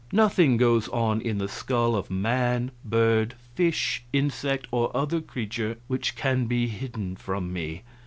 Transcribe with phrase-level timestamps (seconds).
[0.11, 6.15] Nothing goes on in the skull of man, bird, fish, insect, or other creature which
[6.15, 7.83] can be hidden from me.